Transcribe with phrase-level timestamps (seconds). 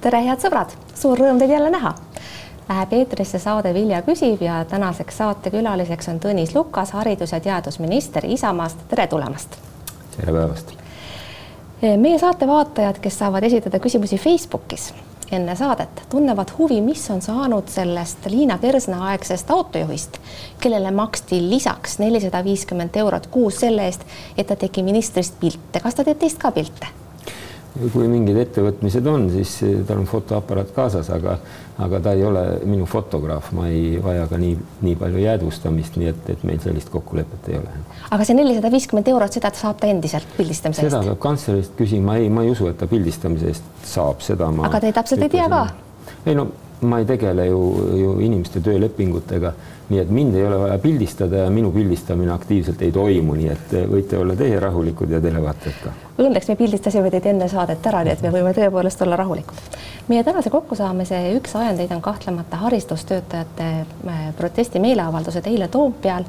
[0.00, 1.92] tere, head sõbrad, suur rõõm teid jälle näha.
[2.70, 8.78] Läheb eetrisse saade Vilja küsib ja tänaseks saatekülaliseks on Tõnis Lukas, haridus- ja teadusminister Isamaast,
[8.88, 9.58] tere tulemast.
[10.16, 10.72] tere päevast.
[11.96, 14.92] meie saate vaatajad, kes saavad esitada küsimusi Facebookis
[15.32, 20.18] enne saadet, tunnevad huvi, mis on saanud sellest Liina Kersna aegsest autojuhist,
[20.60, 24.00] kellele maksti lisaks nelisada viiskümmend eurot kuus selle eest,
[24.36, 25.80] et ta tegi ministrist pilte.
[25.80, 26.86] kas ta teeb teist ka pilte?
[27.92, 29.56] Kui mingid ettevõtmised on, siis
[29.88, 31.36] tal on fotoaparaat kaasas, aga,
[31.80, 36.10] aga ta ei ole minu fotograaf, ma ei vaja ka nii, nii palju jäädvustamist, nii
[36.12, 37.76] et, et meil sellist kokkulepet ei ole.
[38.10, 40.94] aga see nelisada viiskümmend eurot, seda saab ta endiselt pildistamise eest?
[40.94, 44.68] seda peab kantslerist küsima, ei, ma ei usu, et ta pildistamise eest saab, seda ma.
[44.70, 45.64] aga te täpselt ei tea ka?
[46.26, 47.60] ei no ma ei tegele ju,
[47.98, 49.52] ju inimeste töölepingutega,
[49.90, 53.74] nii et mind ei ole vaja pildistada ja minu pildistamine aktiivselt ei toimu, nii et
[53.90, 55.92] võite olla teie rahulikud ja televaatajad ka.
[56.20, 59.76] Õnneks me pildistasime teid enne saadet ära, nii et me võime tõepoolest olla rahulikud.
[60.08, 63.68] meie tänase kokkusaamise üks ajendeid on kahtlemata haridustöötajate
[64.08, 66.24] äh, protestimeeleavaldused eile Toompeal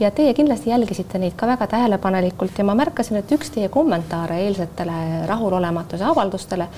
[0.00, 4.40] ja teie kindlasti jälgisite neid ka väga tähelepanelikult ja ma märkasin, et üks teie kommentaare
[4.46, 6.68] eilsetele rahulolematuse avaldustele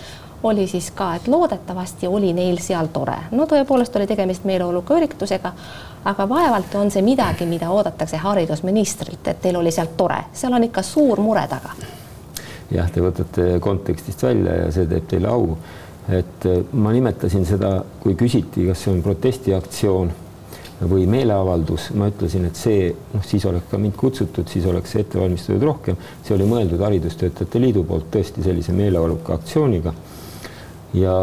[0.45, 3.17] oli siis ka, et loodetavasti oli neil seal tore.
[3.31, 5.53] no tõepoolest oli tegemist meeleoluka üritusega,
[6.05, 10.67] aga vaevalt on see midagi, mida oodatakse haridusministrilt, et teil oli seal tore, seal on
[10.69, 11.72] ikka suur mure taga.
[12.70, 15.56] jah, te võtate kontekstist välja ja see teeb teile au.
[16.12, 20.12] et ma nimetasin seda, kui küsiti, kas see on protestiaktsioon
[20.91, 25.20] või meeleavaldus, ma ütlesin, et see, noh, siis oleks ka mind kutsutud, siis oleks ette
[25.20, 29.95] valmistatud rohkem, see oli mõeldud Haridustöötajate Liidu poolt tõesti sellise meeleoluka aktsiooniga
[30.95, 31.14] ja,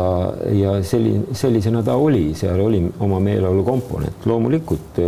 [0.52, 4.26] ja selline, sellisena ta oli, seal oli oma meeleolu komponent.
[4.26, 5.02] loomulikult,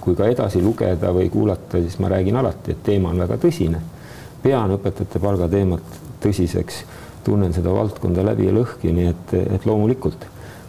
[0.00, 3.80] kui ka edasi lugeda või kuulata, siis ma räägin alati, et teema on väga tõsine.
[4.42, 6.82] pean õpetajate palga teemat tõsiseks,
[7.24, 10.26] tunnen seda valdkonda läbi ja lõhki, nii et, et loomulikult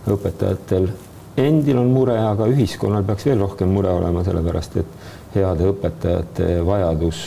[0.09, 0.90] õpetajatel
[1.38, 7.23] endil on mure, aga ühiskonnal peaks veel rohkem mure olema, sellepärast et heade õpetajate vajadus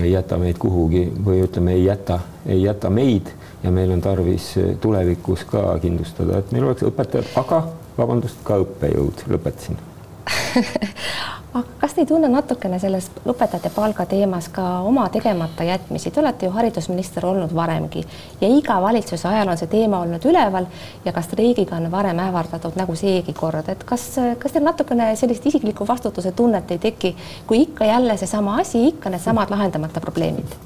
[0.00, 3.28] ei jäta meid kuhugi või ütleme, ei jäta, ei jäta meid
[3.62, 7.64] ja meil on tarvis tulevikus ka kindlustada, et meil oleks õpetajad, aga
[7.98, 9.78] vabandust, ka õppejõud, lõpetasin.
[11.54, 16.22] Aga kas te ei tunne natukene selles õpetajate palga teemas ka oma tegemata jätmisi, te
[16.22, 18.04] olete ju haridusminister olnud varemgi
[18.40, 20.68] ja iga valitsuse ajal on see teema olnud üleval
[21.04, 24.06] ja ka streigiga on varem ähvardatud nagu seegi kord, et kas,
[24.38, 27.14] kas teil natukene sellist isiklikku vastutuse tunnet ei teki,
[27.46, 30.58] kui ikka jälle seesama asi, ikka needsamad lahendamata probleemid?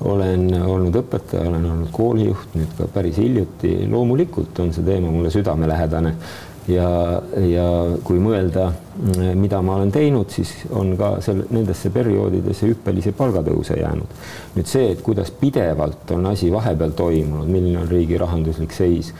[0.00, 3.86] Olen olnud õpetaja, olen olnud koolijuht nüüd ka päris hiljuti.
[3.90, 6.14] loomulikult on see teema mulle südamelähedane
[6.68, 6.88] ja,
[7.46, 7.66] ja
[8.04, 8.70] kui mõelda,
[9.38, 14.16] mida ma olen teinud, siis on ka seal nendesse perioodidesse hüppelisi palgatõuse jäänud.
[14.56, 19.14] nüüd see, et kuidas pidevalt on asi vahepeal toimunud, milline on riigi rahanduslik seis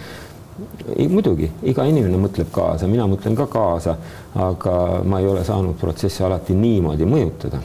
[1.09, 3.97] muidugi, iga inimene mõtleb kaasa, mina mõtlen ka kaasa,
[4.35, 4.75] aga
[5.09, 7.63] ma ei ole saanud protsessi alati niimoodi mõjutada.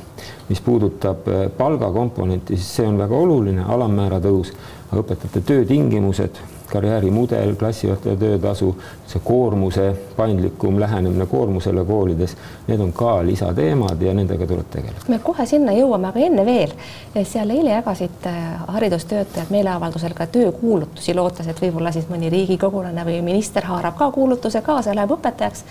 [0.50, 4.52] mis puudutab äh, palgakomponenti, siis see on väga oluline, alammäära tõus,
[4.94, 6.38] õpetajate töötingimused
[6.72, 8.76] karjäärimudel, klassijuhataja töötasu,
[9.08, 12.36] see koormuse paindlikum lähenemine koormusele koolides,
[12.68, 15.06] need on ka lisateemad ja nendega tuleb tegeleda.
[15.08, 16.74] me kohe sinna jõuame, aga enne veel,
[17.24, 18.40] seal eile jagasid äh,
[18.78, 24.62] haridustöötajad meeleavaldusel ka töökuulutusi, lootes, et võib-olla siis mõni riigikogulane või minister haarab ka kuulutuse
[24.66, 25.64] kaasa ja läheb õpetajaks.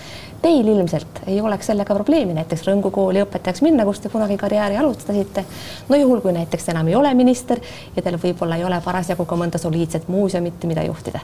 [0.45, 4.77] Teil ilmselt ei oleks sellega probleemi näiteks Rõngu kooli õpetajaks minna, kus te kunagi karjääri
[4.77, 5.45] alustasite.
[5.89, 7.61] no juhul, kui näiteks enam ei ole minister
[7.97, 11.21] ja teil võib-olla ei ole parasjagu ka mõnda soliidset muuseumit, mida juhtida?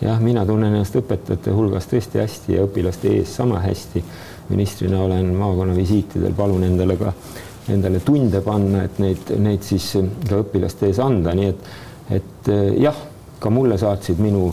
[0.00, 4.04] jah, mina tunnen ennast õpetajate hulgas tõesti hästi ja õpilaste ees sama hästi.
[4.48, 7.12] ministrina olen maakonnavisiitidel, palun endale ka
[7.68, 9.90] endale tunde panna, et neid, neid siis
[10.28, 11.70] ka õpilaste ees anda, nii et,
[12.16, 12.96] et jah,
[13.38, 14.48] ka mulle saatsid minu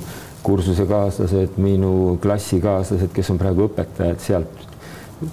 [0.45, 4.65] kursusekaaslased, minu klassikaaslased, kes on praegu õpetajad sealt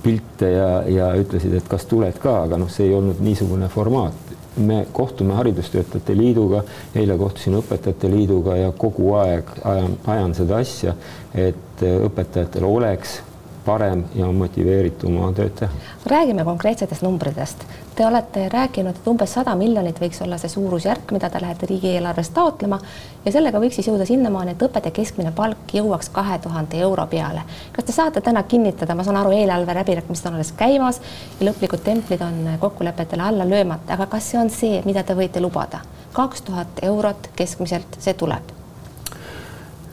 [0.02, 4.31] pilte ja, ja ütlesid, et kas tuled ka, aga noh, see ei olnud niisugune formaat
[4.56, 6.62] me kohtume Haridustöötajate Liiduga,
[6.94, 10.94] eile kohtusin Õpetajate Liiduga ja kogu aeg ajan, ajan seda asja,
[11.34, 13.20] et õpetajatel oleks
[13.64, 15.70] parem ja motiveeritum oma tööd teha.
[16.06, 17.64] räägime konkreetsetest numbritest.
[17.94, 22.34] Te olete rääkinud, et umbes sada miljonit võiks olla see suurusjärk, mida te lähete riigieelarvest
[22.34, 22.78] taotlema
[23.24, 27.42] ja sellega võiks siis jõuda sinnamaani, et õpetaja keskmine palk jõuaks kahe tuhande euro peale.
[27.72, 31.00] kas te saate täna kinnitada, ma saan aru, eelarve läbirääkimised on alles käimas
[31.40, 35.40] ja lõplikud templid on kokkulepetele alla löömata, aga kas see on see, mida te võite
[35.40, 35.80] lubada?
[36.12, 38.61] kaks tuhat eurot keskmiselt, see tuleb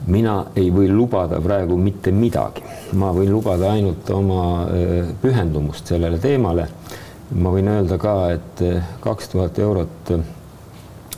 [0.06, 2.62] mina ei või lubada praegu mitte midagi,
[2.96, 6.68] ma võin lubada ainult oma äh, pühendumust sellele teemale.
[7.30, 10.24] ma võin öelda ka, et äh, kaks tuhat eurot äh,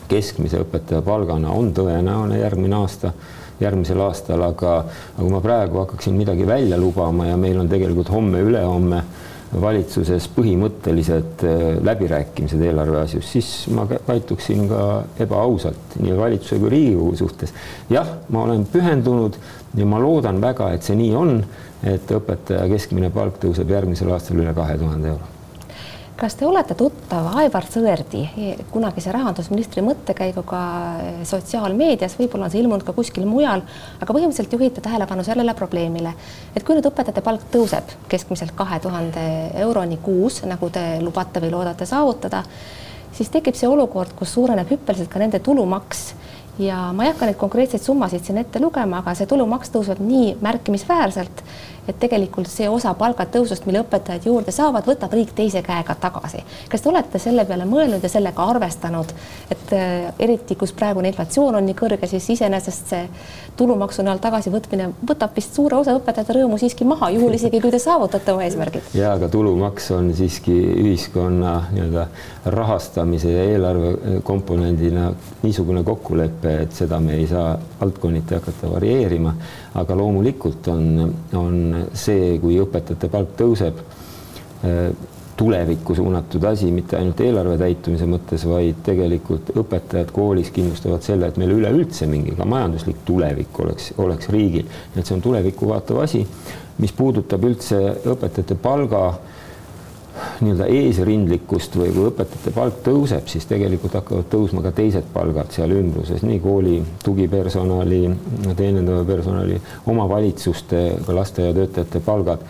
[0.09, 3.13] keskmise õpetaja palgana on tõenäoline järgmine aasta,
[3.61, 4.79] järgmisel aastal, aga,
[5.15, 9.03] aga kui ma praegu hakkaksin midagi välja lubama ja meil on tegelikult homme-ülehomme
[9.61, 14.87] valitsuses põhimõttelised äh, läbirääkimised eelarve asjus, siis ma käituksin ka
[15.21, 17.53] ebaausalt nii valitsuse kui Riigikogu suhtes.
[17.91, 19.37] jah, ma olen pühendunud
[19.77, 21.39] ja ma loodan väga, et see nii on,
[21.85, 25.42] et õpetaja keskmine palk tõuseb järgmisel aastal üle kahe tuhande euro
[26.23, 28.21] kas te olete tuttav Aivar Sõerdi,
[28.71, 30.61] kunagise rahandusministri mõttekäiguga
[31.27, 33.65] sotsiaalmeedias, võib-olla on see ilmunud ka kuskil mujal,
[33.99, 36.13] aga põhimõtteliselt juhite tähelepanu sellele probleemile,
[36.55, 39.25] et kui nüüd õpetajate palk tõuseb keskmiselt kahe tuhande
[39.65, 42.45] euroni kuus, nagu te lubate või loodate saavutada,
[43.11, 46.13] siis tekib see olukord, kus suureneb hüppeliselt ka nende tulumaks.
[46.61, 50.37] Ja ma ei hakka neid konkreetseid summasid siin ette lugema, aga see tulumaks tõuseb nii
[50.45, 51.43] märkimisväärselt,
[51.89, 56.43] et tegelikult see osa palgatõusust, mille õpetajad juurde saavad, võtab riik teise käega tagasi.
[56.71, 59.11] kas te olete selle peale mõelnud ja sellega arvestanud,
[59.51, 63.03] et äh, eriti kus praegune inflatsioon on nii kõrge, siis iseenesest see
[63.57, 67.83] tulumaksu näol tagasivõtmine võtab vist suure osa õpetajate rõõmu siiski maha, juhul isegi kui te
[67.83, 68.93] saavutate oma eesmärgid.
[69.03, 72.07] ja aga tulumaks on siiski ühiskonna nii-öelda
[72.53, 75.11] rahastamise ja eelarve komponendina
[75.43, 79.35] niisugune kokkulepe, et seda me ei saa valdkonniti hakata varieerima
[79.81, 81.57] aga loomulikult on, on
[81.97, 83.81] see, kui õpetajate palk tõuseb,
[84.67, 84.93] äh,
[85.37, 91.39] tulevikku suunatud asi, mitte ainult eelarve täitumise mõttes, vaid tegelikult õpetajad koolis kindlustavad selle, et
[91.41, 94.69] meil üleüldse mingi ka majanduslik tulevik oleks, oleks riigil.
[94.95, 96.23] et see on tulevikku vaatav asi,
[96.79, 97.81] mis puudutab üldse
[98.13, 99.03] õpetajate palga
[100.43, 105.73] nii-öelda eesrindlikkust või kui õpetajate palk tõuseb, siis tegelikult hakkavad tõusma ka teised palgad seal
[105.77, 108.05] ümbruses, nii kooli tugipersonali,
[108.59, 112.47] teenindava personali, omavalitsuste, ka lasteaiatöötajate palgad.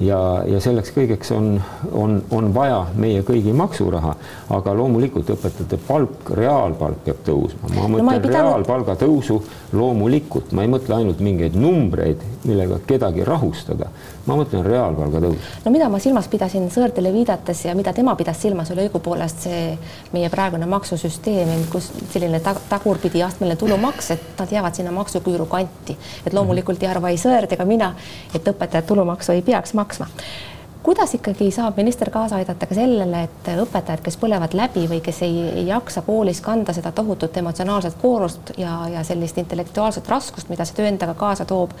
[0.00, 0.16] Ja,
[0.48, 1.48] ja selleks kõigeks on,
[1.98, 4.14] on, on vaja meie kõigi maksuraha,
[4.56, 8.36] aga loomulikult õpetajate palk, reaalpalk peab tõusma, ma mõtlen no, pidanud...
[8.36, 9.40] reaalpalga tõusu
[9.76, 13.90] loomulikult, ma ei mõtle ainult mingeid numbreid, millega kedagi rahustada
[14.30, 15.48] ma mõtlen reaalpalga tõus.
[15.64, 19.64] no mida ma silmas pidasin Sõerdile viidates ja mida tema pidas silmas, oli õigupoolest see
[20.14, 25.98] meie praegune maksusüsteem, kus selline tag tagurpidi astmeline tulumaks, et nad jäävad sinna maksuküüru kanti.
[26.26, 27.94] et loomulikult ei arva ei Sõerd ega mina,
[28.34, 30.06] et õpetajad tulumaksu ei peaks maksma
[30.82, 35.20] kuidas ikkagi saab minister kaasa aidata ka sellele, et õpetajad, kes põlevad läbi või kes
[35.26, 40.64] ei, ei jaksa koolis kanda seda tohutut emotsionaalset koormust ja, ja sellist intellektuaalset raskust, mida
[40.64, 41.76] see töö endaga kaasa toob,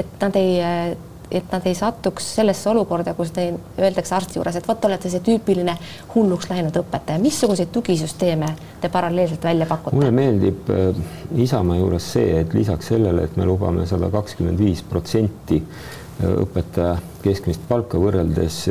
[0.00, 0.96] et nad ei
[1.30, 5.20] et nad ei satuks sellesse olukorda, kus neil öeldakse arsti juures, et vot olete see
[5.24, 5.74] tüüpiline
[6.14, 8.48] hulluks läinud õpetaja, missuguseid tugisüsteeme
[8.80, 9.96] te paralleelselt välja pakute?
[9.96, 11.02] mulle meeldib äh,
[11.44, 16.96] Isamaa juures see, et lisaks sellele, et me lubame sada kakskümmend viis protsenti äh, õpetaja
[17.24, 18.64] keskmist palka võrreldes,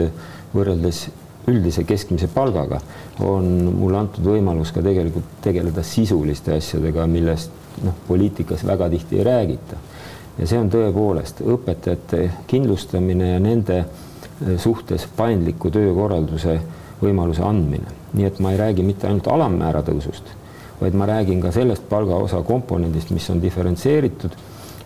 [0.55, 1.07] võrreldes
[1.47, 2.81] üldise keskmise palgaga,
[3.23, 3.45] on
[3.77, 7.53] mulle antud võimalus ka tegelikult tegeleda sisuliste asjadega, millest
[7.85, 9.79] noh, poliitikas väga tihti ei räägita
[10.37, 16.59] ja see on tõepoolest õpetajate kindlustamine ja nende eh, suhtes paindliku töökorralduse
[17.01, 17.95] võimaluse andmine.
[18.13, 20.29] nii et ma ei räägi mitte ainult alammäära tõusust,
[20.81, 24.37] vaid ma räägin ka sellest palgaosa komponendist, mis on diferentseeritud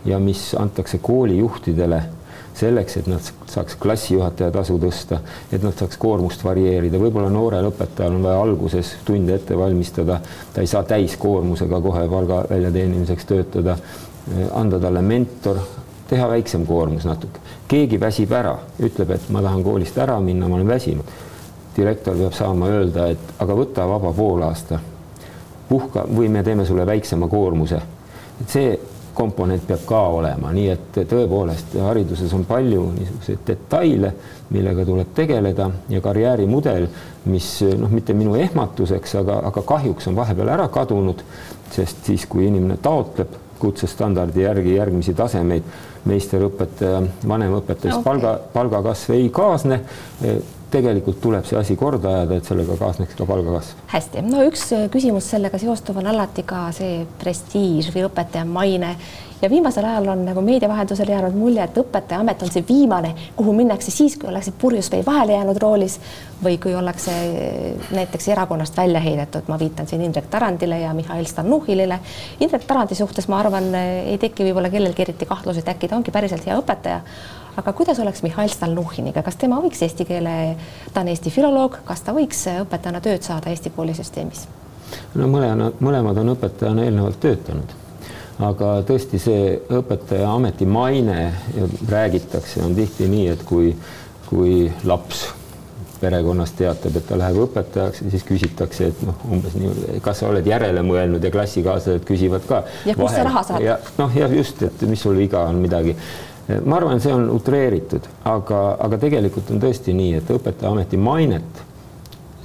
[0.06, 2.02] ja mis antakse koolijuhtidele
[2.54, 5.22] selleks, et nad saaks klassijuhataja tasu tõsta,
[5.54, 10.20] et nad saaks koormust varieerida, võib-olla noorel õpetajal on vaja alguses tunde ette valmistada,
[10.54, 13.78] ta ei saa täiskoormusega kohe palga väljateenimiseks töötada
[14.54, 15.58] anda talle mentor,
[16.10, 17.40] teha väiksem koormus natuke.
[17.68, 21.06] keegi väsib ära, ütleb, et ma tahan koolist ära minna, ma olen väsinud.
[21.76, 24.80] direktor peab saama öelda, et aga võta vaba poolaasta,
[25.70, 27.82] puhka või me teeme sulle väiksema koormuse.
[28.42, 28.80] et see
[29.14, 34.14] komponent peab ka olema, nii et tõepoolest hariduses on palju niisuguseid detaile,
[34.50, 36.88] millega tuleb tegeleda ja karjäärimudel,
[37.26, 41.24] mis noh, mitte minu ehmatuseks, aga, aga kahjuks on vahepeal ära kadunud,
[41.72, 45.68] sest siis, kui inimene taotleb kutsestandardi järgi järgmisi tasemeid
[46.10, 48.08] meisterõpetaja, vanemõpetajast okay.
[48.08, 49.82] palga, palgakasv ei kaasne.
[50.72, 53.82] tegelikult tuleb see asi korda ajada, et sellega kaasneks ka palgakasv.
[53.92, 58.96] hästi, no üks küsimus sellega seostuv on alati ka see prestiiž või õpetaja maine
[59.42, 63.54] ja viimasel ajal on nagu meedia vahendusel jäänud mulje, et õpetajaamet on see viimane, kuhu
[63.58, 65.98] minnakse siis, kui ollakse purjus või vahele jäänud roolis
[66.44, 67.14] või kui ollakse
[67.92, 72.00] näiteks erakonnast välja heidetud, ma viitan siin Indrek Tarandile ja Mihhail Stalnuhhilile.
[72.40, 76.14] Indrek Tarandi suhtes ma arvan, ei teki võib-olla kellelgi eriti kahtlusi, et äkki ta ongi
[76.14, 77.02] päriselt hea õpetaja
[77.58, 80.56] aga kuidas oleks Mihhail Stalnuhhiniga, kas tema võiks eesti keele,
[80.94, 84.48] ta on Eesti filoloog, kas ta võiks õpetajana tööd saada Eesti koolisüsteemis?
[85.16, 87.81] no mõlema, mõlemad on õpetajana eelnevalt töötanud
[88.42, 91.20] aga tõesti, see õpetaja ameti maine
[91.90, 93.76] räägitakse, on tihti nii, et kui,
[94.30, 95.28] kui laps
[96.02, 100.32] perekonnast teatab, et ta läheb õpetajaks ja siis küsitakse, et noh, umbes nii, kas sa
[100.32, 102.64] oled järele mõelnud ja klassikaaslased küsivad ka.
[102.90, 103.90] ja kust sa raha saad?
[104.02, 105.96] noh, ja just, et mis sul viga on midagi
[106.66, 111.62] ma arvan, see on utreeritud, aga, aga tegelikult on tõesti nii, et õpetajaameti mainet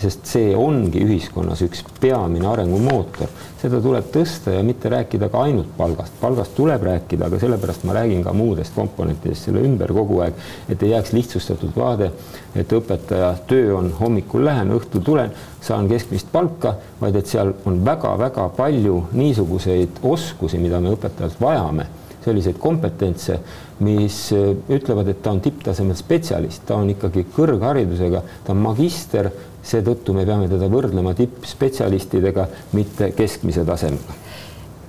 [0.00, 5.70] sest see ongi ühiskonnas üks peamine arengumootor, seda tuleb tõsta ja mitte rääkida ka ainult
[5.78, 10.36] palgast, palgast tuleb rääkida, aga sellepärast ma räägin ka muudest komponentidest selle ümber kogu aeg,
[10.68, 12.10] et ei jääks lihtsustatud vaade,
[12.54, 15.32] et õpetaja töö on hommikul lähen, õhtul tulen,
[15.64, 21.88] saan keskmist palka, vaid et seal on väga-väga palju niisuguseid oskusi, mida me õpetajalt vajame.
[22.26, 23.36] Selliseid kompetentse,
[23.86, 29.28] mis ütlevad, et ta on tipptasemel spetsialist, ta on ikkagi kõrgharidusega, ta on magister
[29.66, 32.46] seetõttu me peame teda võrdlema tippspetsialistidega,
[32.76, 34.22] mitte keskmise tasemega.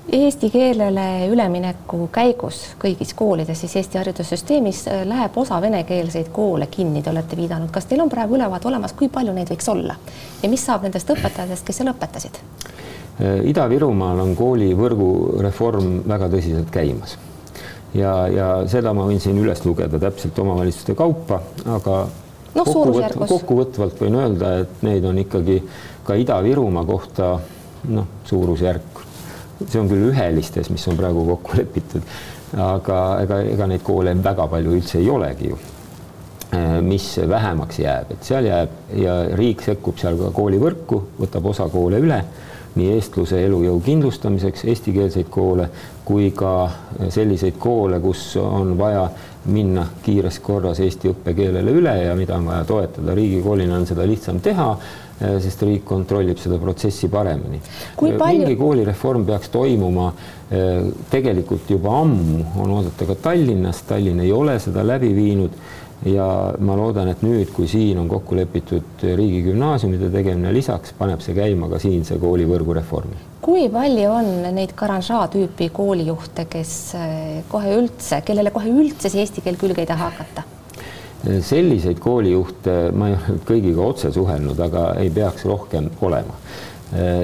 [0.07, 7.01] Eesti keelele ülemineku käigus kõigis koolides, siis Eesti haridussüsteemis äh, läheb osa venekeelseid koole kinni,
[7.03, 9.97] te olete viidanud, kas teil on praegu ülevaade olemas, kui palju neid võiks olla
[10.43, 12.39] ja mis saab nendest õpetajatest, kes seal õpetasid?
[12.39, 15.09] Äh, Ida-Virumaal on koolivõrgu
[15.43, 17.17] reform väga tõsiselt käimas
[17.97, 21.41] ja, ja seda ma võin siin üles lugeda täpselt omavalitsuste kaupa,
[21.75, 21.99] aga
[22.57, 23.29] noh, suurusjärgus.
[23.29, 25.61] kokkuvõtvalt võin öelda, et neid on ikkagi
[26.07, 27.35] ka Ida-Virumaa kohta
[27.93, 29.01] noh, suurusjärk,
[29.65, 32.05] see on küll ühelistes, mis on praegu kokku lepitud,
[32.63, 35.59] aga ega, ega neid koole väga palju üldse ei olegi ju
[36.55, 41.69] äh, mis vähemaks jääb, et seal jääb ja riik sekkub seal ka koolivõrku, võtab osa
[41.73, 42.21] koole üle
[42.77, 45.67] nii eestluse elujõu kindlustamiseks eestikeelseid koole
[46.05, 46.69] kui ka
[47.13, 49.07] selliseid koole, kus on vaja
[49.47, 53.15] minna kiires korras eesti õppekeelele üle ja mida on vaja toetada.
[53.15, 54.67] riigikoolina on seda lihtsam teha,
[55.21, 57.61] eh, sest riik kontrollib seda protsessi paremini.
[57.95, 58.17] Palju...
[58.27, 60.11] mingi koolireform peaks toimuma
[60.51, 65.59] eh, tegelikult juba ammu, on oodata ka Tallinnas, Tallinn ei ole seda läbi viinud
[66.05, 66.27] ja
[66.59, 71.69] ma loodan, et nüüd, kui siin on kokku lepitud riigigümnaasiumide tegemine, lisaks paneb see käima
[71.71, 73.17] ka siinse koolivõrgu reformi.
[73.41, 79.23] kui palju on neid Garanžaa tüüpi koolijuhte, kes eh, kohe üldse, kellele kohe üldse see
[79.23, 80.45] eesti keel külge ei taha hakata?
[81.41, 86.35] selliseid koolijuhte ma ei ole kõigiga otse suhelnud, aga ei peaks rohkem olema.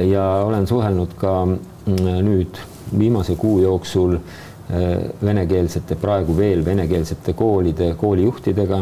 [0.09, 2.57] ja olen suhelnud ka mm, nüüd
[2.97, 4.52] viimase kuu jooksul Äh,
[5.23, 8.79] venekeelsete, praegu veel venekeelsete koolide koolijuhtidega,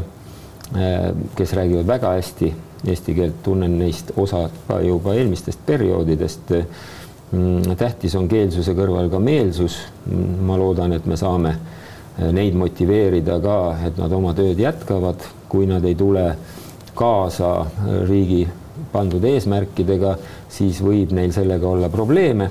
[0.75, 2.53] äh, kes räägivad väga hästi
[2.87, 6.53] eesti keelt, tunnen neist osa ka juba eelmistest perioodidest.
[7.31, 9.77] Mm, tähtis on keelsuse kõrval ka meelsus.
[10.05, 15.27] Mm, ma loodan, et me saame äh, neid motiveerida ka, et nad oma tööd jätkavad,
[15.49, 16.25] kui nad ei tule
[16.95, 17.53] kaasa
[18.09, 18.43] riigi
[18.91, 20.17] pandud eesmärkidega,
[20.51, 22.49] siis võib neil sellega olla probleeme,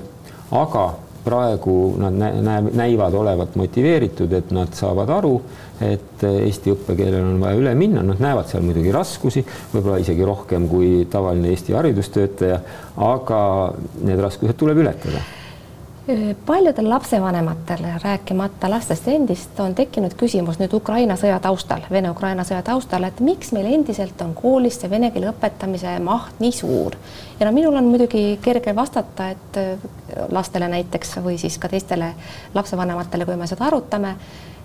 [0.57, 0.85] aga
[1.25, 5.33] praegu nad näe, näivad olevat motiveeritud, et nad saavad aru,
[5.81, 10.69] et eesti õppekeelele on vaja üle minna, nad näevad seal muidugi raskusi, võib-olla isegi rohkem
[10.71, 12.57] kui tavaline Eesti haridustöötaja,
[13.11, 13.43] aga
[14.05, 15.21] need raskused tuleb ületada
[16.45, 23.05] paljudel lapsevanematel, rääkimata lastest endist, on tekkinud küsimus nüüd Ukraina sõja taustal, Vene-Ukraina sõja taustal,
[23.07, 26.97] et miks meil endiselt on koolis see vene keele õpetamise maht nii suur.
[27.39, 29.59] ja no minul on muidugi kerge vastata, et
[30.31, 32.13] lastele näiteks või siis ka teistele
[32.53, 34.15] lapsevanematele, kui me seda arutame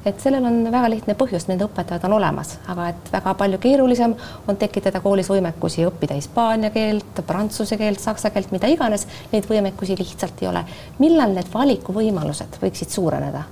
[0.07, 4.15] et sellel on väga lihtne põhjus, need õpetajad on olemas, aga et väga palju keerulisem
[4.49, 9.99] on tekitada koolis võimekusi õppida hispaania keelt, prantsuse keelt, saksa keelt, mida iganes, neid võimekusi
[9.99, 10.65] lihtsalt ei ole.
[10.99, 13.45] millal need valikuvõimalused võiksid suureneda?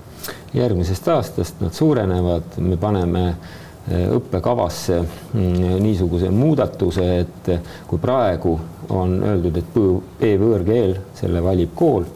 [0.54, 7.50] järgmisest aastast nad suurenevad, me paneme eh, õppekavasse mm, niisuguse muudatuse, et
[7.86, 8.54] kui praegu
[8.94, 9.74] on öeldud, et
[10.20, 12.06] B-võõrkeel, selle valib kool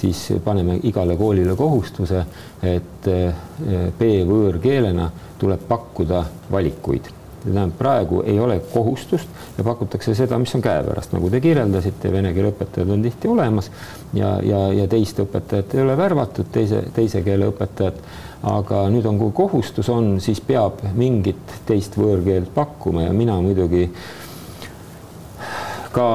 [0.00, 2.24] siis paneme igale koolile kohustuse,
[2.62, 3.34] et eh,
[3.98, 7.16] B-võõrkeelena tuleb pakkuda valikuid.
[7.40, 9.28] tähendab, praegu ei ole kohustust
[9.58, 13.70] ja pakutakse seda, mis on käepärast, nagu te kirjeldasite, vene keele õpetajad on tihti olemas
[14.12, 18.02] ja, ja, ja teist õpetajat ei ole värvatud, teise, teise keele õpetajat,
[18.50, 23.88] aga nüüd on, kui kohustus on, siis peab mingit teist võõrkeelt pakkuma ja mina muidugi
[25.92, 26.10] ka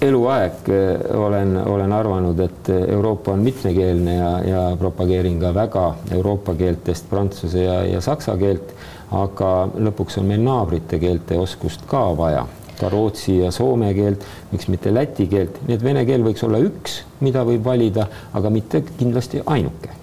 [0.00, 6.54] eluaeg eh, olen, olen arvanud, et Euroopa on mitmekeelne ja, ja propageerin ka väga Euroopa
[6.54, 8.74] keeltest prantsuse ja, ja saksa keelt,
[9.10, 12.46] aga lõpuks on meil naabrite keelte oskust ka vaja,
[12.78, 16.62] ka rootsi ja soome keelt, miks mitte läti keelt, nii et vene keel võiks olla
[16.62, 18.06] üks, mida võib valida,
[18.38, 19.96] aga mitte kindlasti ainuke.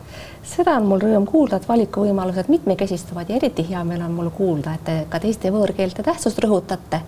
[0.45, 4.75] Seda on mul rõõm kuulda, et valikuvõimalused mitmekesistuvad ja eriti hea meel on mul kuulda,
[4.75, 7.01] et te ka teiste võõrkeelte tähtsust rõhutate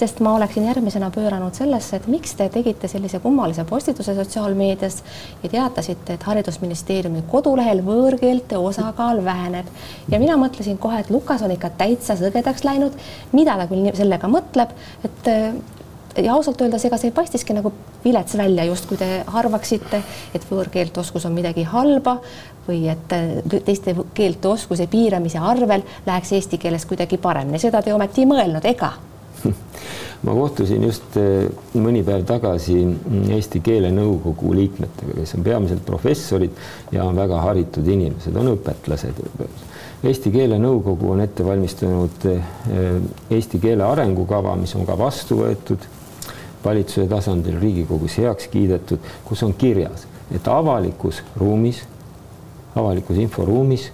[0.00, 5.00] sest ma oleksin järgmisena pööranud sellesse, et miks te tegite sellise kummalise postituse sotsiaalmeedias
[5.42, 9.66] ja teatasite, et Haridusministeeriumi kodulehel võõrkeelte osakaal väheneb.
[10.08, 12.96] ja mina mõtlesin kohe, et Lukas on ikka täitsa sõgedaks läinud,
[13.32, 14.72] mida ta küll sellega mõtleb,
[15.04, 15.30] et
[16.16, 17.72] ja ausalt öeldes, ega see paistiski nagu
[18.04, 20.02] vilets välja, justkui te arvaksite,
[20.34, 22.16] et võõrkeelte oskus on midagi halba
[22.66, 23.14] või et
[23.66, 28.66] teiste keelte oskuse piiramise arvel läheks eesti keeles kuidagi paremini, seda te ometi ei mõelnud,
[28.72, 28.94] ega?
[30.24, 31.48] ma kohtusin just eh,
[31.80, 32.78] mõni päev tagasi
[33.36, 36.56] Eesti Keelenõukogu liikmetega, kes on peamiselt professorid
[36.92, 39.22] ja on väga haritud inimesed, on õpetlased.
[40.04, 42.52] Eesti Keelenõukogu on ette valmistanud eh,
[43.36, 45.88] eesti keele arengukava, mis on ka vastu võetud
[46.64, 50.04] valitsuse tasandil Riigikogus heaks kiidetud, kus on kirjas,
[50.34, 51.80] et avalikus ruumis,
[52.76, 53.88] avalikus inforuumis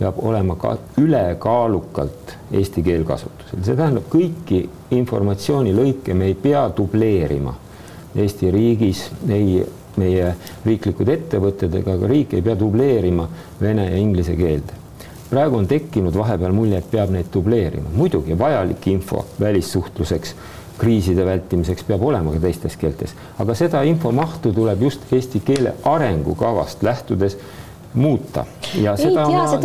[0.00, 4.64] peab olema ka ülekaalukalt eesti keel kasutusel, see tähendab kõiki
[4.96, 7.54] informatsioonilõike me ei pea dubleerima.
[8.10, 9.60] Eesti riigis, ei
[10.00, 10.32] meie
[10.64, 13.26] riiklikud ettevõtted ega ka riik ei pea dubleerima
[13.60, 14.78] vene ja inglise keelde.
[15.30, 20.34] praegu on tekkinud vahepeal mulje, et peab neid dubleerima, muidugi vajalik info välissuhtluseks
[20.80, 26.82] kriiside vältimiseks peab olema ka teistes keeltes, aga seda infomahtu tuleb just eesti keele arengukavast
[26.82, 27.36] lähtudes
[27.94, 28.44] muuta
[28.78, 29.60] ja ei seda tea, ma,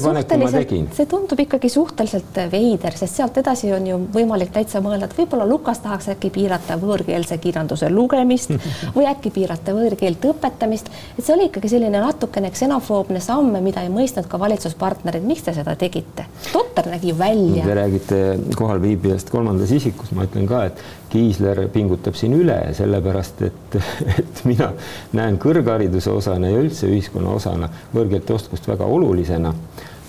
[0.00, 0.86] selle ettepaneku ma tegin.
[0.96, 5.44] see tundub ikkagi suhteliselt veider, sest sealt edasi on ju võimalik täitsa mõelda, et võib-olla
[5.48, 8.54] Lukas tahaks äkki piirata võõrkeelse kirjanduse lugemist
[8.96, 13.92] või äkki piirata võõrkeelt õpetamist, et see oli ikkagi selline natukene ksenofoobne samm, mida ei
[13.92, 16.28] mõistnud ka valitsuspartnerid, miks te seda tegite?
[16.52, 17.64] totter nägi ju välja.
[17.64, 18.22] Te räägite
[18.56, 23.76] kohalviibijast kolmandas isikus, ma ütlen ka, et Kiisler pingutab siin üle, sellepärast et,
[24.20, 24.68] et mina
[25.16, 29.54] näen kõrghariduse osana ja üldse ühiskonna osana võõrkeelte oskust väga olulisena.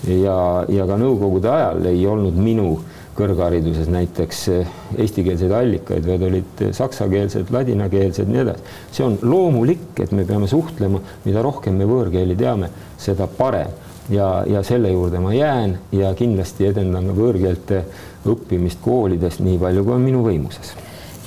[0.07, 0.37] ja,
[0.69, 2.73] ja ka nõukogude ajal ei olnud minu
[3.17, 4.41] kõrghariduses näiteks
[4.99, 8.75] eestikeelseid allikaid, vaid olid saksakeelsed, ladinakeelsed, nii edasi.
[8.91, 12.69] see on loomulik, et me peame suhtlema, mida rohkem me võõrkeeli teame,
[13.01, 13.71] seda parem
[14.13, 17.81] ja, ja selle juurde ma jään ja kindlasti edendan ka võõrkeelte
[18.27, 20.75] õppimist koolides nii palju, kui on minu võimuses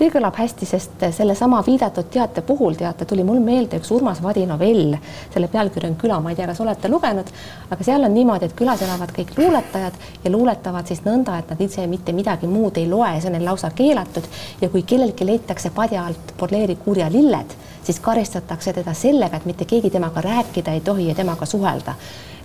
[0.00, 4.46] see kõlab hästi, sest sellesama viidatud teate puhul, teate, tuli mul meelde üks Urmas Vadi
[4.48, 4.94] novell,
[5.32, 7.28] selle pealkiri on Küla, ma ei tea, kas olete lugenud,
[7.70, 11.60] aga seal on niimoodi, et külas elavad kõik luuletajad ja luuletavad siis nõnda, et nad
[11.60, 14.28] ise mitte midagi muud ei loe, see on neil lausa keelatud.
[14.62, 17.52] Ja kui kellelgi leitakse padja alt Borleeri kurja lilled,
[17.84, 21.96] siis karistatakse teda sellega, et mitte keegi temaga rääkida ei tohi ja temaga suhelda.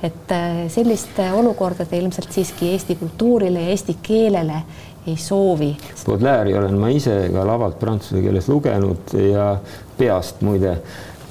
[0.04, 4.60] Et äh, sellist olukorda te ilmselt siiski Eesti kultuurile ja eesti keelele
[5.08, 5.78] ei soovi.
[6.06, 9.56] Baudelaire'i olen ma ise ka lavalt prantsuse keeles lugenud ja
[9.98, 10.78] peast muide.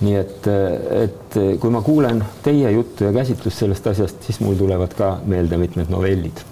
[0.04, 0.46] nii et,
[0.90, 5.56] et kui ma kuulen teie juttu ja käsitlust sellest asjast, siis mul tulevad ka meelde
[5.56, 6.42] mitmed novellid.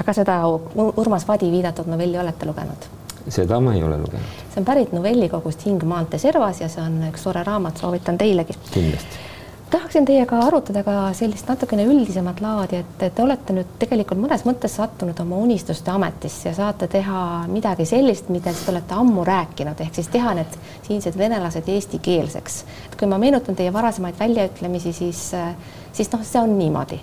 [0.00, 0.40] aga seda
[0.88, 2.88] Urmas Vadi viidatud novelli olete lugenud?
[3.28, 4.36] seda ma ei ole lugenud.
[4.48, 8.56] see on pärit novellikogust Hing maantee servas ja see on üks tore raamat, soovitan teilegi.
[8.70, 9.28] kindlasti
[9.70, 14.76] tahaksin teiega arutada ka sellist natukene üldisemat laadi, et te olete nüüd tegelikult mõnes mõttes
[14.78, 19.98] sattunud oma unistuste ametisse ja saate teha midagi sellist, millest te olete ammu rääkinud, ehk
[19.98, 22.62] siis teha need siinsed venelased eestikeelseks.
[22.88, 25.22] et kui ma meenutan teie varasemaid väljaütlemisi, siis,
[25.92, 27.00] siis noh, see on niimoodi.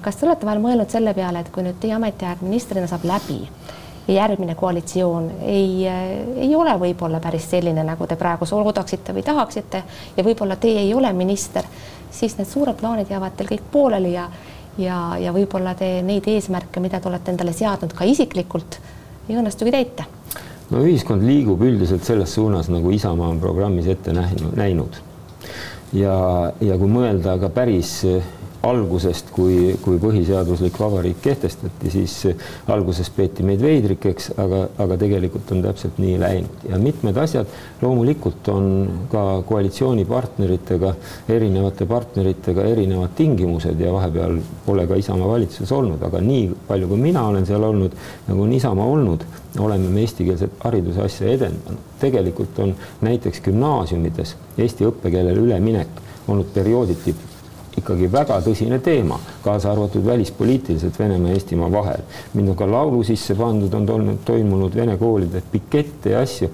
[0.00, 3.42] kas te olete vahel mõelnud selle peale, et kui nüüd teie ametiaeg ministrina saab läbi
[4.08, 5.86] järgmine koalitsioon ei,
[6.36, 9.82] ei ole võib-olla päris selline, nagu te praegu loodaksite või tahaksite
[10.16, 11.64] ja võib-olla teie ei ole minister,
[12.10, 14.28] siis need suured plaanid jäävad teil kõik pooleli ja
[14.78, 18.78] ja, ja võib-olla te neid eesmärke, mida te olete endale seadnud ka isiklikult,
[19.28, 20.06] ei õnnestugi täita.
[20.70, 24.96] no ühiskond liigub üldiselt selles suunas, nagu Isamaa on programmis ette näinud.
[25.92, 26.16] ja,
[26.60, 28.02] ja kui mõelda ka päris
[28.64, 32.14] algusest, kui, kui põhiseaduslik vabariik kehtestati, siis
[32.72, 37.50] alguses peeti meid veidrikeks, aga, aga tegelikult on täpselt nii läinud ja mitmed asjad
[37.82, 38.68] loomulikult on
[39.12, 40.94] ka koalitsioonipartneritega,
[41.36, 47.02] erinevate partneritega erinevad tingimused ja vahepeal pole ka Isamaa valitsuses olnud, aga nii palju, kui
[47.02, 47.96] mina olen seal olnud,
[48.28, 49.26] nagu on Isamaa olnud,
[49.60, 51.90] oleme me eestikeelset hariduse asja edendanud.
[52.00, 57.14] tegelikult on näiteks gümnaasiumides eesti õppekeelele üleminek olnud periooditi
[57.84, 62.00] ikkagi väga tõsine teema, kaasa arvatud välispoliitiliselt Venemaa ja Eestimaa vahel.
[62.34, 66.48] mind on ka laulu sisse pandud, on tolnud, toimunud vene koolides pikette ja asju.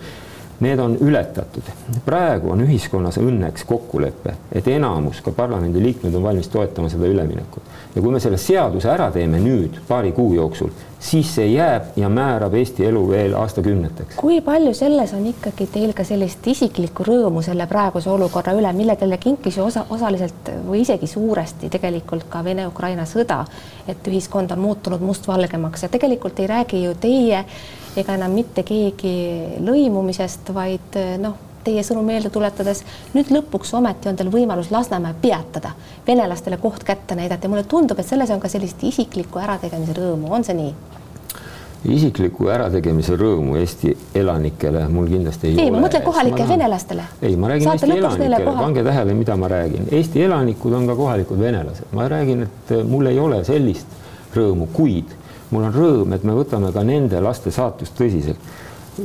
[0.60, 1.62] Need on ületatud.
[2.04, 7.62] praegu on ühiskonnas õnneks kokkulepe, et enamus, ka parlamendiliikmed on valmis toetama seda üleminekut.
[7.94, 10.68] ja kui me selle seaduse ära teeme nüüd paari kuu jooksul,
[11.00, 14.20] siis see jääb ja määrab Eesti elu veel aastakümneteks.
[14.20, 18.96] kui palju selles on ikkagi teil ka sellist isiklikku rõõmu selle praeguse olukorra üle, mille
[19.00, 23.46] teile kinkis ju osa, osaliselt või isegi suuresti tegelikult ka Vene-Ukraina sõda,
[23.88, 27.46] et ühiskond on muutunud mustvalgemaks ja tegelikult ei räägi ju teie
[27.96, 29.14] ega enam mitte keegi
[29.66, 35.74] lõimumisest, vaid noh teie sõnu meelde tuletades, nüüd lõpuks ometi on teil võimalus Lasnamäe peatada,
[36.06, 40.32] venelastele koht kätte näidata ja mulle tundub, et selles on ka sellist isiklikku ärategemise rõõmu,
[40.32, 40.72] on see nii?
[41.88, 45.64] isikliku ärategemise rõõmu Eesti elanikele mul kindlasti ei, ei ole.
[45.64, 47.06] ei, ma mõtlen kohalike venelastele.
[47.22, 49.86] ei, ma räägin Saate Eesti elanikele, pange tähele, mida ma räägin.
[49.88, 53.96] Eesti elanikud on ka kohalikud venelased, ma räägin, et mul ei ole sellist
[54.36, 55.16] rõõmu, kuid
[55.50, 58.50] mul on rõõm, et me võtame ka nende laste saatust tõsiselt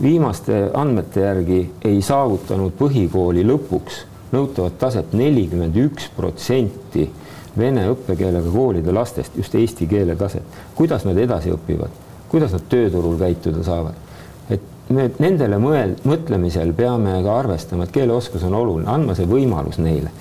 [0.02, 4.02] viimaste andmete järgi ei saavutanud põhikooli lõpuks
[4.34, 7.06] nõutavat taset nelikümmend üks protsenti
[7.58, 10.44] vene õppekeelega koolide lastest, just eesti keele taset.
[10.76, 11.94] kuidas nad edasi õpivad,
[12.30, 14.05] kuidas nad tööturul käituda saavad?
[14.90, 20.12] Me nendele mõel-, mõtlemisel peame ka arvestama, et keeleoskus on oluline, andma see võimalus neile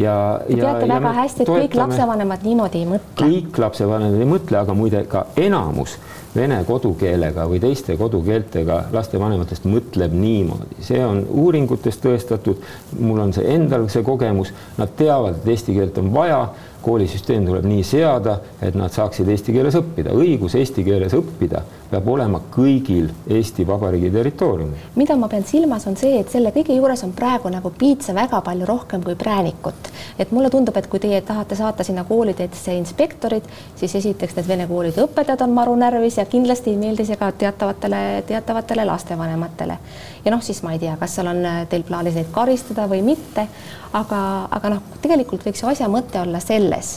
[0.00, 0.40] ja.
[0.48, 3.28] Teate ja väga hästi, et kõik lapsevanemad niimoodi ei mõtle.
[3.28, 5.98] kõik lapsevanemad ei mõtle, aga muide ka enamus
[6.34, 12.62] vene kodukeelega või teiste kodukeeltega lastevanematest mõtleb niimoodi, see on uuringutes tõestatud.
[12.98, 16.48] mul on see endal see kogemus, nad teavad, et eesti keelt on vaja
[16.84, 20.12] koolisüsteem tuleb nii seada, et nad saaksid eesti keeles õppida.
[20.12, 24.86] õigus eesti keeles õppida peab olema kõigil Eesti Vabariigi territooriumil.
[24.96, 28.40] mida ma pean silmas, on see, et selle kõige juures on praegu nagu piitsa väga
[28.44, 29.90] palju rohkem kui präänikut.
[30.18, 33.44] et mulle tundub, et kui teie tahate saata sinna koolidesse inspektorid,
[33.76, 37.32] siis esiteks need vene koolide õpetajad on maru närvis ja kindlasti ei meeldi see ka
[37.32, 39.78] teatavatele, teatavatele lastevanematele.
[40.24, 43.46] ja noh, siis ma ei tea, kas seal on teil plaanis neid karistada või mitte,
[43.92, 46.96] aga, aga noh, tegelikult võiks ju asja mõte olla selles,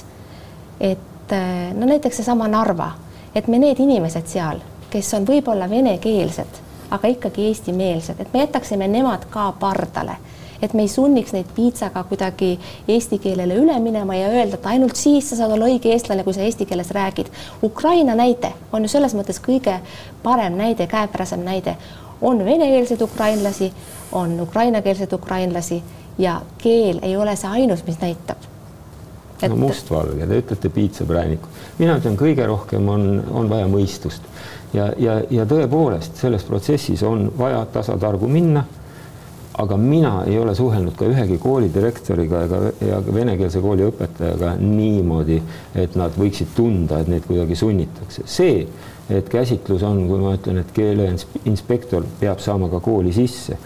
[0.80, 1.36] et
[1.76, 2.92] no näiteks seesama Narva,
[3.36, 8.88] et me need inimesed seal kes on võib-olla venekeelsed, aga ikkagi eestimeelsed, et me jätaksime
[8.88, 10.18] nemad ka pardale,
[10.62, 12.56] et me ei sunniks neid piitsaga kuidagi
[12.88, 16.34] eesti keelele üle minema ja öelda, et ainult siis sa saad olla õige eestlane, kui
[16.34, 17.30] sa eesti keeles räägid.
[17.64, 19.78] Ukraina näide on ju selles mõttes kõige
[20.24, 21.78] parem näide, käepärasem näide.
[22.22, 23.74] on venekeelseid ukrainlasi,
[24.12, 25.84] on ukrainakeelseid ukrainlasi
[26.18, 28.57] ja keel ei ole see ainus, mis näitab
[29.42, 29.50] et....
[29.50, 34.26] no mustvalge, te ütlete piitsaprääniku, mina ütlen, kõige rohkem on, on vaja mõistust
[34.74, 38.66] ja, ja, ja tõepoolest selles protsessis on vaja tasatargu minna.
[39.58, 45.40] aga mina ei ole suhelnud ka ühegi koolidirektoriga ega ja venekeelse kooli õpetajaga niimoodi,
[45.74, 48.22] et nad võiksid tunda, et neid kuidagi sunnitakse.
[48.26, 48.68] see,
[49.10, 53.58] et käsitlus on, kui ma ütlen, et keeleinspektor peab saama ka kooli sisse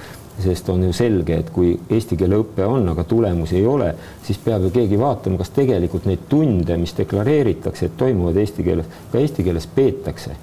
[0.43, 3.93] sest on ju selge, et kui eesti keele õpe on, aga tulemusi ei ole,
[4.25, 8.89] siis peab ju keegi vaatama, kas tegelikult neid tunde, mis deklareeritakse, et toimuvad eesti keeles,
[9.11, 10.37] ka eesti keeles peetakse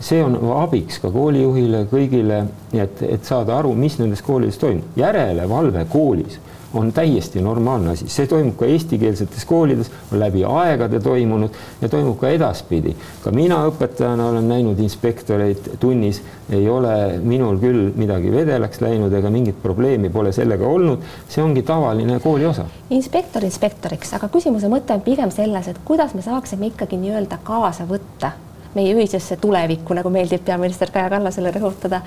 [0.00, 4.96] see on abiks ka koolijuhile, kõigile, et, et saada aru, mis nendes koolides toimub.
[4.96, 6.38] järelevalve koolis
[6.74, 12.18] on täiesti normaalne asi, see toimub ka eestikeelsetes koolides, on läbi aegade toimunud ja toimub
[12.20, 12.94] ka edaspidi.
[13.24, 19.30] ka mina õpetajana olen näinud inspektoreid tunnis, ei ole minul küll midagi vedelaks läinud ega
[19.30, 22.66] mingit probleemi pole sellega olnud, see ongi tavaline kooli osa.
[22.90, 27.88] inspektor inspektoriks, aga küsimuse mõte on pigem selles, et kuidas me saaksime ikkagi nii-öelda kaasa
[27.90, 28.32] võtta
[28.74, 32.02] meie ühisesse tulevikku, nagu meeldib peaminister Kaja Kallasele rõhutada,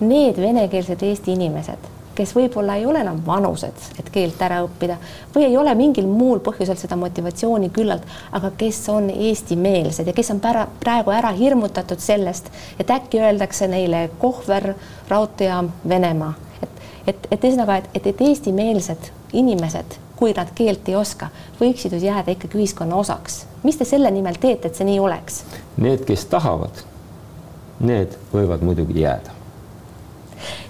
[0.00, 4.96] need venekeelsed Eesti inimesed, kes võib-olla ei ole enam vanused, et keelt ära õppida
[5.34, 10.32] või ei ole mingil muul põhjusel seda motivatsiooni küllalt, aga kes on eestimeelsed ja kes
[10.34, 12.50] on pära, praegu ära hirmutatud sellest,
[12.80, 14.72] et äkki öeldakse neile Kohver,
[15.08, 20.96] raudteejaam, Venemaa, et, et, et ühesõnaga, et, et, et eestimeelsed inimesed kui nad keelt ei
[20.96, 21.28] oska,
[21.60, 23.44] võiksid ju jääda ikkagi ühiskonna osaks.
[23.62, 25.42] mis te selle nimel teete, et see nii oleks?
[25.76, 26.84] Need, kes tahavad,
[27.80, 29.35] need võivad muidugi jääda.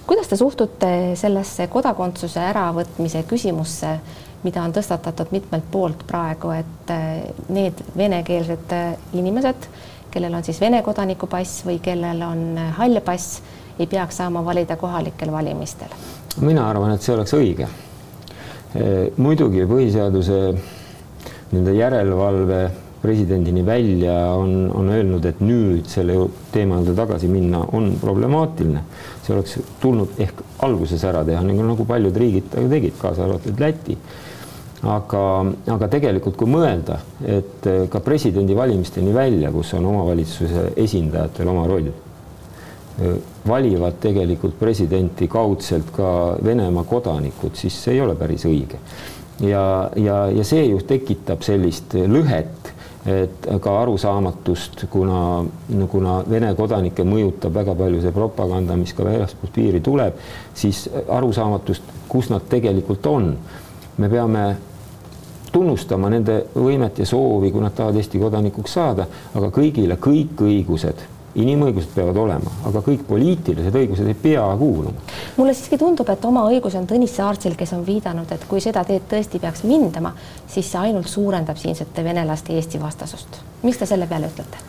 [0.07, 3.97] Kuidas te suhtute sellesse kodakondsuse äravõtmise küsimusse,
[4.43, 9.67] mida on tõstatatud mitmelt poolt praegu, et eh, need venekeelsed eh, inimesed,
[10.13, 13.41] kellel on siis Vene kodanikupass või kellel on eh, hall pass,
[13.79, 15.93] ei peaks saama valida kohalikel valimistel?
[16.37, 17.67] mina arvan, et see oleks õige
[19.17, 22.59] muidugi põhiseaduse nii-öelda järelevalve
[23.07, 26.17] presidendini välja on, on öelnud, et nüüd selle
[26.51, 28.83] teema juurde tagasi minna on problemaatiline.
[29.23, 33.97] see oleks tulnud ehk alguses ära teha, nagu, nagu paljud riigid tegid, kaasa arvatud Läti.
[34.83, 35.21] aga,
[35.73, 41.89] aga tegelikult, kui mõelda, et ka presidendivalimisteni välja, kus on omavalitsuse esindajatel oma roll
[43.47, 48.79] valivad tegelikult presidenti kaudselt ka Venemaa kodanikud, siis see ei ole päris õige.
[49.39, 52.73] ja, ja, ja see ju tekitab sellist lõhet
[53.07, 55.45] et ka arusaamatust, kuna,
[55.89, 60.17] kuna Vene kodanikke mõjutab väga palju see propaganda, mis ka väljastpoolt piiri tuleb,
[60.53, 63.37] siis arusaamatust, kus nad tegelikult on.
[63.97, 64.41] me peame
[65.51, 71.05] tunnustama nende võimet ja soovi, kui nad tahavad Eesti kodanikuks saada, aga kõigile kõik õigused
[71.37, 75.05] inimõigused peavad olema, aga kõik poliitilised õigused ei pea kuuluma.
[75.37, 78.83] mulle siiski tundub, et oma õigus on Tõnis Saartsil, kes on viidanud, et kui seda
[78.87, 80.13] teed tõesti peaks mindama,
[80.47, 83.43] siis see ainult suurendab siinsete venelaste Eesti vastasust.
[83.63, 84.65] mis te selle peale ütlete?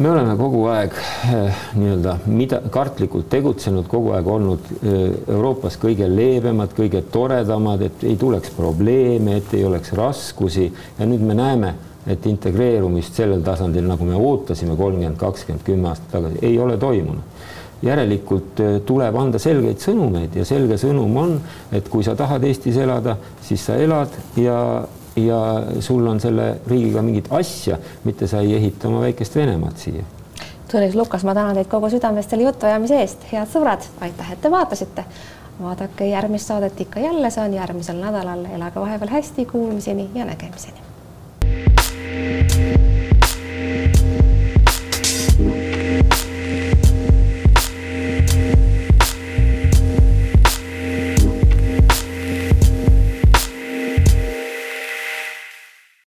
[0.00, 0.94] me oleme kogu aeg
[1.28, 4.96] eh, nii-öelda mida kartlikult tegutsenud, kogu aeg olnud eh,
[5.34, 11.24] Euroopas kõige leebemad, kõige toredamad, et ei tuleks probleeme, et ei oleks raskusi ja nüüd
[11.26, 11.74] me näeme
[12.06, 17.38] et integreerumist sellel tasandil, nagu me ootasime kolmkümmend, kakskümmend, kümme aastat tagasi, ei ole toimunud.
[17.82, 21.30] järelikult äh, tuleb anda selgeid sõnumeid ja selge sõnum on,
[21.72, 24.84] et kui sa tahad Eestis elada, siis sa elad ja,
[25.16, 25.38] ja
[25.80, 30.04] sul on selle riigiga mingit asja, mitte sa ei ehita oma väikest Venemaad siia.
[30.68, 34.52] Tõnis Lukas, ma tänan teid kogu südamest selle jutuajamise eest, head sõbrad, aitäh, et te
[34.52, 35.08] vaatasite
[35.62, 40.89] vaadake järgmist saadet ikka jälle, see on järgmisel nädalal, elage vahepeal hästi, kuulmiseni ja nägemiseni
[42.20, 42.89] Thank you.